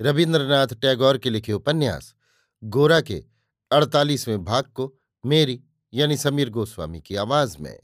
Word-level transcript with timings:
रविन्द्रनाथ 0.00 0.66
टैगोर 0.66 1.18
के 1.18 1.30
लिखे 1.30 1.52
उपन्यास, 1.52 2.14
गोरा 2.64 3.00
के 3.00 3.24
अड़तालीसवें 3.72 4.44
भाग 4.44 4.64
को 4.64 4.98
मेरी 5.26 5.64
यानी 5.94 6.16
समीर 6.16 6.50
गोस्वामी 6.50 7.00
की 7.00 7.16
आवाज़ 7.16 7.58
में। 7.58 7.80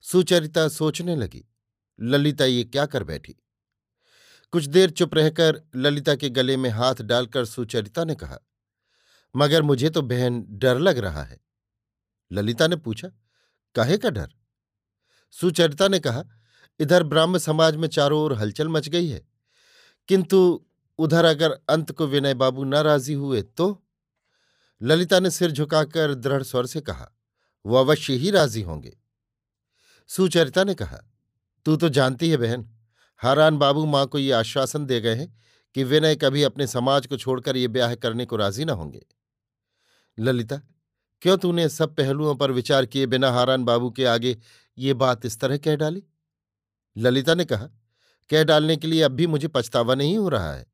सुचरिता 0.00 0.68
सोचने 0.68 1.16
लगी, 1.16 1.48
ललिता 2.00 2.44
ये 2.44 2.64
क्या 2.64 2.86
कर 2.86 3.04
बैठी? 3.04 3.36
कुछ 4.50 4.64
देर 4.64 4.90
चुप 4.90 5.14
रहकर 5.14 5.62
ललिता 5.76 6.14
के 6.14 6.30
गले 6.30 6.56
में 6.56 6.70
हाथ 6.70 6.94
डालकर 6.94 7.44
सुचरिता 7.44 8.04
ने 8.04 8.14
कहा, 8.14 8.38
मगर 9.36 9.62
मुझे 9.62 9.90
तो 9.90 10.02
बहन 10.02 10.46
डर 10.48 10.78
लग 10.78 10.98
रहा 10.98 11.24
है। 11.24 11.40
ललिता 12.32 12.66
ने 12.66 12.76
पूछा, 12.76 13.08
कहे 13.74 13.98
का 13.98 14.10
डर? 14.10 14.28
सुचरिता 15.30 15.88
ने 15.88 16.00
कहा, 16.00 16.24
इधर 16.80 17.02
ब्राह्म 17.02 17.38
समाज 17.38 17.76
में 17.76 17.88
चारों 17.88 18.20
ओर 18.20 18.32
हलचल 18.32 18.68
मच 18.68 18.88
गई 18.88 19.08
है। 19.08 19.37
किंतु 20.08 20.64
उधर 20.98 21.24
अगर 21.24 21.50
अंत 21.68 21.92
को 21.92 22.06
विनय 22.06 22.34
बाबू 22.34 22.64
न 22.64 22.74
राज़ी 22.74 23.14
हुए 23.14 23.42
तो? 23.42 23.84
ललिता 24.82 25.20
ने 25.20 25.30
सिर 25.30 25.50
झुकाकर 25.50 26.14
दृढ़ 26.14 26.42
स्वर 26.42 26.66
से 26.66 26.80
कहा, 26.80 27.10
वो 27.66 27.76
अवश्य 27.76 28.12
ही 28.12 28.30
राज़ी 28.30 28.62
होंगे। 28.62 28.96
सुचरिता 30.08 30.64
ने 30.64 30.74
कहा, 30.74 30.98
तू 31.64 31.76
तो 31.76 31.88
जानती 31.88 32.30
है 32.30 32.36
बहन, 32.36 32.70
हारान 33.16 33.58
बाबू 33.58 33.86
माँ 33.86 34.06
को 34.06 34.18
ये 34.18 34.32
आश्वासन 34.32 34.86
दे 34.86 35.00
गए 35.00 35.14
हैं 35.14 35.40
कि 35.74 35.84
विनय 35.84 36.16
कभी 36.16 36.42
अपने 36.42 36.66
समाज 36.66 37.06
को 37.06 37.16
छोड़कर 37.16 37.56
ये 37.56 37.68
ब्याह 37.68 37.94
करने 37.94 38.26
को 38.26 38.36
राज़ी 38.36 38.64
न 38.64 38.70
होंगे। 38.70 39.06
ललिता, 40.18 40.60
क्यों 41.22 41.38
तूने 41.38 41.68
सब 41.68 41.94
पहलुओं 41.94 42.34
पर 42.34 42.52
विचार 42.52 42.86
किए 42.86 43.06
बिना 43.06 43.30
हारान 43.30 43.64
बाबू 43.64 43.90
के 43.90 44.04
आगे 44.04 44.36
ये 44.78 44.94
बात 44.94 45.26
इस 45.26 45.40
तरह 45.40 45.58
कह 45.58 45.76
डाली? 45.76 46.02
ललिता 46.96 47.34
ने 47.34 47.44
कहा 47.44 47.68
कह 48.30 48.44
डालने 48.44 48.76
के 48.76 48.86
लिए 48.86 49.02
अब 49.02 49.12
भी 49.12 49.26
मुझे 49.26 49.48
पछतावा 49.48 49.94
नहीं 49.94 50.16
हो 50.18 50.28
रहा 50.28 50.52
है। 50.52 50.66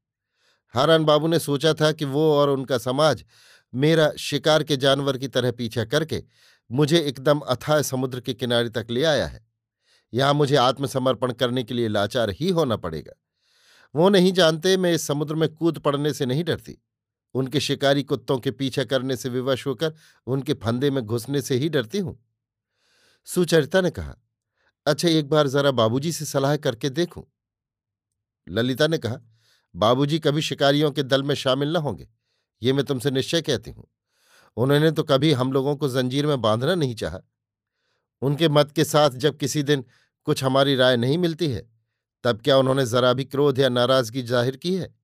हारान 0.75 1.05
बाबू 1.05 1.27
ने 1.27 1.39
सोचा 1.39 1.73
था 1.75 1.91
कि 1.93 2.05
वो 2.05 2.31
और 2.35 2.51
उनका 2.51 2.79
समाज 2.79 3.25
मेरा 3.73 4.11
शिकार 4.19 4.63
के 4.63 4.77
जानवर 4.77 5.19
की 5.19 5.29
तरह 5.29 5.51
पीछा 5.53 5.85
करके 5.85 6.23
मुझे 6.71 6.99
एकदम 6.99 7.39
अथाह 7.39 7.83
समुद्र 7.83 8.21
के 8.21 8.35
किनारे 8.35 8.69
तक 8.69 8.87
ले 8.91 9.05
आया 9.05 9.27
है। 9.27 9.45
यहाँ 10.13 10.35
मुझे 10.35 10.57
आत्मसमर्पण 10.57 11.33
करने 11.33 11.63
के 11.63 11.75
लिए 11.75 11.89
लाचार 11.89 12.31
ही 12.31 12.49
होना 12.49 12.77
पड़ेगा। 12.77 13.13
वो 13.95 14.09
नहीं 14.09 14.33
जानते 14.33 14.77
मैं 14.77 14.93
इस 14.93 15.07
समुद्र 15.07 15.35
में 15.35 15.49
कूद 15.49 15.79
पड़ने 15.79 16.13
से 16.13 16.27
नहीं 16.27 16.45
डरती। 16.45 16.77
उनके 17.35 17.61
शिकारी 17.61 18.03
कुत्तों 18.03 18.39
के 18.39 18.51
पीछे 18.51 18.85
करने 18.85 19.17
से 19.17 19.29
विवश 19.29 19.67
होकर 19.67 19.95
उनके 20.27 20.55
फंदे 20.55 20.91
में 20.91 21.03
घुसने 21.05 21.41
से 21.41 21.55
ही 21.55 21.69
डरती 21.69 21.99
हूँ। 21.99 22.19
सुचरिता 23.29 23.81
ने 23.81 23.91
कहा 23.91 24.17
अच्छा 24.87 25.09
एक 25.09 25.29
बार 25.29 25.49
जरा 25.49 25.71
बाबूजी 25.71 26.13
से 26.13 26.25
सलाह 26.25 26.57
करके 26.57 26.91
देखूँ। 26.91 27.25
ललिता 28.49 28.87
ने 28.87 28.99
कहा, 28.99 29.19
बाबूजी 29.75 30.19
कभी 30.19 30.43
शिकारियों 30.43 30.91
के 30.91 31.03
दल 31.03 31.23
में 31.23 31.35
शामिल 31.35 31.73
न 31.73 31.77
होंगे, 31.77 32.09
ये 32.63 32.73
मैं 32.73 32.85
तुमसे 32.85 33.11
निश्चय 33.11 33.43
कहती 33.43 33.71
हूँ। 33.71 33.87
उन्होंने 34.57 34.91
तो 34.91 35.03
कभी 35.03 35.33
हम 35.33 35.53
लोगों 35.53 35.77
को 35.77 35.89
जंजीर 35.89 36.27
में 36.27 36.41
बांधना 36.41 36.75
नहीं 36.75 36.95
चाहा। 36.95 37.21
उनके 38.23 38.49
मत 38.49 38.73
के 38.73 38.85
साथ 38.85 39.11
जब 39.11 39.37
किसी 39.37 39.63
दिन 39.63 39.85
कुछ 40.27 40.45
हमारी 40.45 40.75
राय 40.77 40.97
नहीं 40.97 41.19
मिलती 41.19 41.49
है, 41.49 41.69
तब 42.25 42.41
क्या 42.41 42.57
उन्होंने 42.59 42.87
जरा 42.87 43.13
भी 43.13 43.25
क्रोध 43.25 43.59
या 43.59 43.69
नाराज़गी 43.69 44.23
ज़ाहिर 44.23 44.57
की 44.57 44.75
है? 44.75 44.95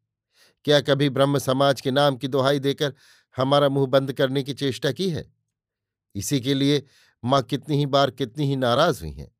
क्या 0.64 0.80
कभी 0.80 1.08
ब्रह्म 1.10 1.38
समाज 1.38 1.80
के 1.80 1.90
नाम 1.90 2.16
की 2.16 2.28
दुहाई 2.28 2.58
देकर 2.58 2.94
हमारा 3.36 3.68
मुँह 3.68 3.86
बंद 3.86 4.12
करने 4.12 4.42
की 4.42 4.54
चेष्टा 4.54 4.92
की 4.92 5.08
है? 5.10 5.24
इसी 6.14 6.40
के 6.40 6.54
लिए 6.54 6.82
माँ 7.22 7.42
कितनी 7.42 7.76
ही 7.76 7.86
बार 7.86 8.10
कितनी 8.10 8.46
ही 8.46 8.56
नाराज़ 8.56 9.00
हुई 9.00 9.12
हैं। 9.12 9.30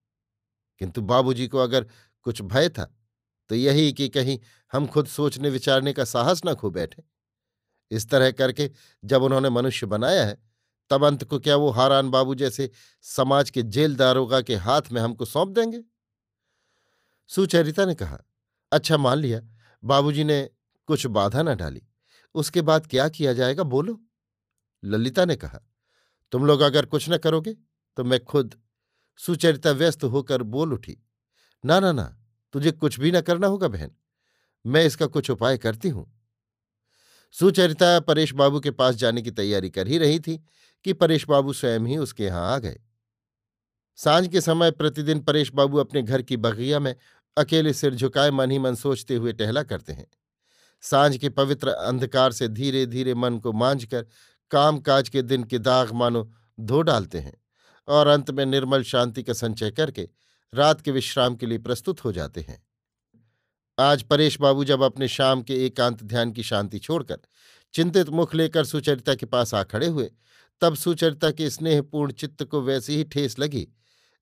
किंतु 0.80 1.02
बाबूजी 1.02 1.46
को 1.48 1.58
अगर 1.58 1.86
कुछ 2.26 2.42
भय 2.42 2.68
था 2.68 2.94
तो 3.50 3.56
यही 3.56 3.92
कि 3.92 4.08
कहीं 4.08 4.38
हम 4.72 4.86
खुद 4.86 5.06
सोचने, 5.06 5.50
विचारने 5.50 5.92
का 5.92 6.04
साहस 6.04 6.42
न 6.46 6.54
खो 6.54 6.70
बैठे। 6.70 7.02
इस 7.90 8.08
तरह 8.10 8.30
करके 8.30 8.70
जब 9.04 9.22
उन्होंने 9.22 9.50
मनुष्य 9.50 9.86
बनाया 9.86 10.24
है, 10.26 10.36
तब 10.90 11.04
अंत 11.04 11.24
को 11.24 11.38
क्या 11.38 11.56
वो 11.56 11.70
हारान 11.70 12.10
बाबू 12.10 12.34
जैसे 12.34 12.70
समाज 13.02 13.50
के 13.50 13.62
जेल 13.62 13.96
दारोगा 13.96 14.40
के 14.40 14.56
हाथ 14.56 14.82
में 14.92 15.00
हमको 15.00 15.24
सौंप 15.24 15.48
देंगे? 15.48 15.82
सुचरिता 17.30 17.84
ने 17.84 17.94
कहा 17.94 18.18
अच्छा 18.72 18.96
मान 18.96 19.18
लिया। 19.18 19.40
बाबूजी 19.84 20.24
ने 20.24 20.48
कुछ 20.88 21.06
बाधा 21.06 21.42
न 21.42 21.56
डाली। 21.56 21.82
उसके 22.34 22.62
बाद 22.62 22.86
क्या 22.86 23.08
किया 23.08 23.32
जाएगा, 23.32 23.62
बोलो? 23.62 24.00
ललिता 24.84 25.24
ने 25.24 25.36
कहा, 25.36 25.60
तुम 26.32 26.46
लोग 26.46 26.60
अगर 26.60 26.86
कुछ 26.86 27.08
न 27.10 27.18
करोगे 27.18 27.56
तो 27.96 28.04
मैं 28.04 28.24
खुद 28.24 28.54
सुचरिता 29.20 29.70
व्यस्त 29.70 30.04
होकर 30.04 30.42
बोल 30.42 30.72
उठी, 30.72 30.98
ना 31.64 31.80
ना 31.80 31.92
ना। 31.92 32.16
तुझे 32.54 32.70
कुछ 32.70 32.98
भी 33.00 33.12
न 33.12 33.20
करना 33.20 33.46
होगा 33.46 33.68
बहन, 33.68 33.90
मैं 34.64 34.84
इसका 34.84 35.06
कुछ 35.06 35.30
उपाय 35.30 35.58
करती 35.58 35.88
हूँ। 35.88 36.10
सुचरिता 37.34 37.98
परेश 38.00 38.32
बाबू 38.34 38.60
के 38.60 38.70
पास 38.70 38.94
जाने 38.94 39.22
की 39.22 39.30
तैयारी 39.30 39.70
कर 39.70 39.88
ही 39.88 39.98
रही 39.98 40.18
थी 40.20 40.36
कि 40.84 40.92
परेश 40.92 41.26
बाबू 41.28 41.52
स्वयं 41.52 41.86
ही 41.86 41.96
उसके 41.96 42.24
यहाँ 42.24 42.52
आ 42.54 42.58
गए। 42.58 42.80
साँझ 43.98 44.26
के 44.28 44.40
समय 44.40 44.70
प्रतिदिन 44.70 45.20
परेश 45.20 45.52
बाबू 45.54 45.78
अपने 45.78 46.02
घर 46.02 46.22
की 46.22 46.36
बगिया 46.36 46.80
में 46.80 46.94
अकेले 47.36 47.72
सिर 47.72 47.94
झुकाए 47.94 48.30
मन 48.30 48.50
ही 48.50 48.58
मन 48.58 48.74
सोचते 48.74 49.14
हुए 49.14 49.32
टहला 49.32 49.62
करते 49.62 49.92
हैं। 49.92 50.06
साँझ 50.82 51.16
के 51.16 51.28
पवित्र 51.28 51.68
अंधकार 51.68 52.32
से 52.32 52.48
धीरे 52.48 52.84
धीरे 52.86 53.14
मन 53.14 53.38
को 53.38 53.52
मांझ 53.52 53.84
कर 53.84 54.06
काम 54.50 54.78
काज 54.78 55.08
के 55.08 55.22
दिन 55.22 55.44
के 55.44 55.58
दाग 55.58 55.92
मानो 55.92 56.30
धो 56.60 56.80
डालते 56.82 57.18
हैं 57.18 57.34
और 57.88 58.06
अंत 58.06 58.30
में 58.30 58.44
निर्मल 58.46 58.82
शांति 58.82 59.22
का 59.22 59.32
संचय 59.32 59.70
करके 59.70 60.08
रात 60.54 60.80
के 60.80 60.90
विश्राम 60.90 61.34
के 61.36 61.46
लिए 61.46 61.58
प्रस्तुत 61.58 62.04
हो 62.04 62.12
जाते 62.12 62.40
हैं। 62.40 62.62
आज 63.78 64.02
परेश 64.02 64.40
बाबू 64.40 64.64
जब 64.64 64.82
अपने 64.82 65.08
शाम 65.08 65.42
के 65.42 65.64
एकांत 65.66 66.02
ध्यान 66.02 66.32
की 66.32 66.42
शांति 66.42 66.78
छोड़कर 66.78 67.18
चिंतित 67.74 68.08
मुख 68.08 68.34
लेकर 68.34 68.64
सुचरिता 68.64 69.14
के 69.14 69.26
पास 69.26 69.54
आ 69.54 69.62
खड़े 69.62 69.86
हुए, 69.86 70.10
तब 70.60 70.74
सुचरिता 70.74 71.30
के 71.30 71.50
स्नेहपूर्ण 71.50 72.12
चित्त 72.12 72.42
को 72.44 72.60
वैसी 72.60 72.96
ही 72.96 73.04
ठेस 73.04 73.38
लगी, 73.38 73.68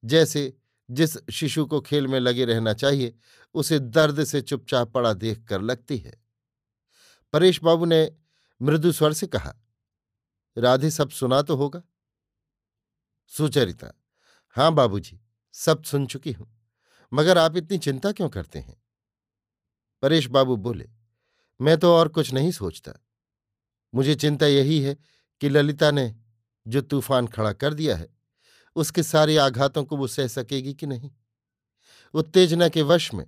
जैसे 0.04 0.52
जिस 0.90 1.16
शिशु 1.30 1.64
को 1.66 1.80
खेल 1.80 2.06
में 2.06 2.18
लगे 2.20 2.44
रहना 2.44 2.72
चाहिए, 2.72 3.14
उसे 3.54 3.78
दर्द 3.78 4.24
से 4.24 4.40
चुपचाप 4.40 4.92
पड़ा 4.92 5.12
देख 5.12 5.44
कर 5.44 5.60
लगती 5.60 5.98
है। 5.98 6.20
परेश 7.32 7.62
बाबू 7.62 7.84
ने 7.84 8.12
मृदु 8.62 8.92
स्वर 8.92 9.12
से 9.12 9.26
कहा, 9.26 9.54
राधे, 10.58 10.90
सब 10.90 11.10
सुना 11.10 11.40
तो 11.42 11.56
होगा? 11.56 11.82
सुचरिता, 13.28 13.92
हाँ 14.56 14.72
बाबूजी 14.74 15.20
सब 15.58 15.82
सुन 15.82 16.06
चुकी 16.06 16.32
हूँ, 16.32 16.46
मगर 17.12 17.38
आप 17.38 17.56
इतनी 17.56 17.78
चिंता 17.78 18.12
क्यों 18.12 18.28
करते 18.28 18.58
हैं? 18.58 18.76
परेश 20.02 20.26
बाबू 20.26 20.56
बोले, 20.56 20.88
मैं 21.60 21.76
तो 21.78 21.92
और 21.94 22.08
कुछ 22.08 22.32
नहीं 22.32 22.50
सोचता। 22.50 22.92
मुझे 23.92 24.14
चिंता 24.14 24.46
यही 24.46 24.80
है 24.80 24.96
कि 25.40 25.48
ललिता 25.48 25.90
ने 25.90 26.14
जो 26.66 26.80
तूफ़ान 26.80 27.26
खड़ा 27.26 27.52
कर 27.52 27.74
दिया 27.74 27.96
है, 27.96 28.08
उसके 28.76 29.02
सारे 29.02 29.36
आघातों 29.36 29.84
को 29.84 29.96
वो 29.96 30.06
सह 30.06 30.26
सकेगी 30.28 30.74
कि 30.74 30.86
नहीं? 30.86 31.10
उत्तेजना 32.14 32.68
के 32.68 32.82
वश 32.82 33.12
में 33.14 33.26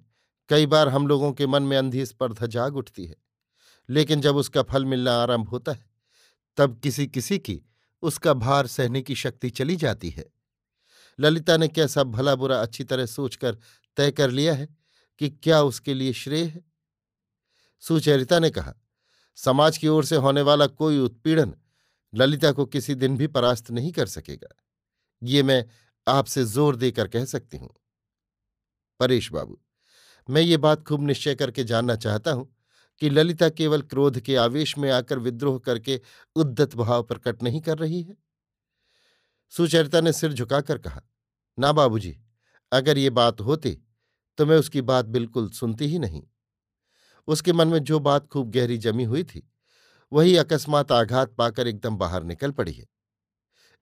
कई 0.50 0.66
बार 0.66 0.88
हम 0.88 1.06
लोगों 1.06 1.32
के 1.32 1.46
मन 1.46 1.62
में 1.62 1.76
अंधी 1.76 2.06
स्पर्धा 2.06 2.46
जाग 2.46 2.76
उठती 2.76 3.06
है, 3.06 3.16
लेकिन 3.88 4.20
जब 4.20 4.36
उसका 4.36 4.62
फल 4.62 4.84
मिलना 4.84 5.12
आरंभ 5.12 5.48
होता 5.48 5.72
है, 5.72 5.84
तब 6.58 6.80
किसी 6.80 7.06
किसी 7.06 7.38
की 7.38 7.60
उसका 8.02 8.34
भार 8.34 8.66
सहने 8.66 9.02
की 9.02 9.14
शक्ति 9.14 9.50
चली 9.50 9.76
जाती 9.76 10.10
है। 10.10 10.24
ललिता 11.18 11.56
ने 11.56 11.68
कैसा 11.68 12.02
भला 12.06 12.34
बुरा 12.34 12.60
अच्छी 12.62 12.84
तरह 12.84 13.06
सोचकर 13.06 13.56
तय 13.96 14.10
कर 14.12 14.30
लिया 14.30 14.54
है 14.54 14.68
कि 15.20 15.28
क्या 15.30 15.62
उसके 15.62 15.94
लिए 15.94 16.12
श्रेय 16.14 16.44
है? 16.44 16.62
सुचरिता 17.82 18.38
ने 18.38 18.50
कहा, 18.50 18.74
समाज 19.38 19.78
की 19.78 19.88
ओर 19.88 20.04
से 20.04 20.16
होने 20.18 20.42
वाला 20.42 20.66
कोई 20.68 20.98
उत्पीड़न 21.00 21.54
ललिता 22.12 22.52
को 22.52 22.66
किसी 22.66 22.94
दिन 22.96 23.16
भी 23.16 23.26
परास्त 23.28 23.70
नहीं 23.70 23.92
कर 23.92 24.06
सकेगा। 24.08 24.48
ये 25.22 25.42
मैं 25.42 25.64
आपसे 26.06 26.44
ज़ोर 26.46 26.76
देकर 26.76 27.08
कह 27.08 27.24
सकती 27.26 27.56
हूँ। 27.56 27.70
परेश 29.00 29.30
बाबू, 29.32 29.58
मैं 30.28 30.42
ये 30.42 30.56
बात 30.58 30.82
खूब 30.84 31.02
निश्चय 31.02 31.34
करके 31.34 31.64
जानना 31.64 31.96
चाहता 31.96 32.32
हूँ 32.32 32.48
कि 33.00 33.10
ललिता 33.10 33.48
केवल 33.50 33.82
क्रोध 33.82 34.20
के 34.20 34.36
आवेश 34.36 34.76
में 34.78 34.90
आकर 34.90 35.18
विद्रोह 35.18 35.58
करके 35.58 36.00
उद्दत 36.36 36.74
भाव 36.76 37.02
प्रकट 37.04 37.42
नहीं 37.42 37.60
कर 37.60 37.78
रही 37.78 38.02
है? 38.02 38.16
सुचरिता 39.52 40.00
ने 40.00 40.12
सिर 40.12 40.32
झुकाकर 40.32 40.78
कहा, 40.78 41.02
ना 41.58 41.72
बाबूजी, 41.72 42.16
अगर 42.72 42.98
ये 42.98 43.10
बात 43.10 43.40
होती 43.40 43.78
तो 44.38 44.46
मैं 44.46 44.56
उसकी 44.56 44.80
बात 44.82 45.04
बिल्कुल 45.06 45.48
सुनती 45.50 45.86
ही 45.86 45.98
नहीं। 45.98 46.22
उसके 47.28 47.52
मन 47.52 47.68
में 47.68 47.78
जो 47.78 47.98
बात 48.00 48.26
खूब 48.26 48.50
गहरी 48.50 48.78
जमी 48.78 49.04
हुई 49.04 49.24
थी, 49.24 49.42
वही 50.12 50.36
अकस्मात 50.36 50.92
आघात 50.92 51.34
पाकर 51.34 51.66
एकदम 51.66 51.96
बाहर 51.96 52.22
निकल 52.22 52.50
पड़ी 52.50 52.72
है। 52.72 52.86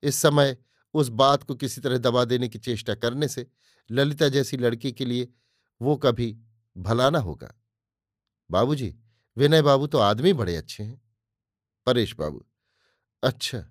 इस 0.03 0.15
समय 0.15 0.57
उस 0.93 1.09
बात 1.09 1.43
को 1.43 1.55
किसी 1.55 1.81
तरह 1.81 1.97
दबा 1.97 2.25
देने 2.25 2.47
की 2.47 2.59
चेष्टा 2.59 2.95
करने 2.95 3.27
से 3.27 3.47
ललिता 3.89 4.29
जैसी 4.29 4.57
लड़की 4.57 4.91
के 4.91 5.05
लिए 5.05 5.27
वो 5.81 5.95
कभी 5.95 6.35
भला 6.75 7.09
ना 7.09 7.19
होगा। 7.19 7.53
बाबूजी, 8.49 8.95
विनय 9.37 9.61
बाबू 9.61 9.87
तो 9.87 9.97
आदमी 9.97 10.33
बड़े 10.33 10.55
अच्छे 10.55 10.83
हैं। 10.83 11.01
परेश 11.87 12.15
बाबू 12.15 12.45
अच्छा। 13.23 13.63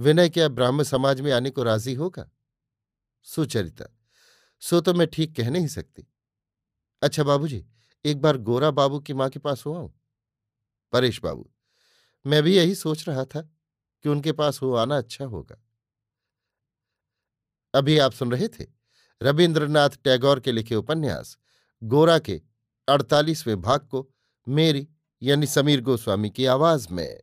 विनय 0.00 0.28
क्या 0.28 0.48
ब्राह्म 0.48 0.82
समाज 0.82 1.20
में 1.20 1.30
आने 1.32 1.50
को 1.50 1.62
राज़ी 1.62 1.94
होगा? 1.94 2.30
सुचरिता, 3.26 3.84
सो 4.62 4.80
तो 4.80 4.94
मैं 4.94 5.06
ठीक 5.06 5.36
कह 5.36 5.50
नहीं 5.50 5.66
सकती। 5.66 6.06
अच्छा 7.02 7.24
बाबूजी, 7.24 7.64
एक 8.04 8.20
बार 8.20 8.36
गोरा 8.38 8.70
बाबू 8.70 9.00
की 9.00 9.14
माँ 9.14 9.28
के 9.30 9.38
पास 9.38 9.64
हो। 9.66 9.74
आऊँ 9.74 9.92
परेश 10.92 11.20
बाबू, 11.22 11.50
मैं 12.24 12.42
भी 12.42 12.56
यही 12.56 12.74
सोच 12.74 13.08
रहा 13.08 13.24
था 13.24 13.40
कि 14.04 14.08
उनके 14.08 14.32
पास 14.32 14.62
हो, 14.62 14.72
आना 14.74 14.98
अच्छा 14.98 15.24
होगा। 15.24 15.62
अभी 17.74 17.98
आप 17.98 18.12
सुन 18.12 18.32
रहे 18.32 18.48
थे 18.48 18.66
रविन्द्रनाथ 19.20 19.90
टैगोर 20.04 20.40
के 20.40 20.52
लिखे 20.52 20.74
उपन्यास, 20.74 21.36
गोरा 21.82 22.18
के 22.18 22.40
अड़तालीसवें 22.88 23.60
भाग 23.60 23.80
को 23.80 24.08
मेरी 24.46 24.88
यानी 25.22 25.46
समीर 25.46 25.80
गोस्वामी 25.80 26.30
की 26.30 26.46
आवाज़ 26.46 26.88
में। 26.90 27.20